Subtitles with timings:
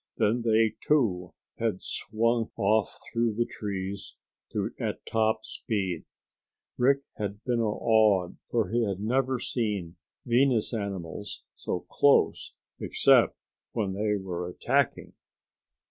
[0.17, 4.15] Then they, too, had swung off through the trees
[4.79, 6.05] at top speed.
[6.75, 13.37] Rick had been awed, for he had never seen Venus animals so close except
[13.73, 15.13] when they were attacking.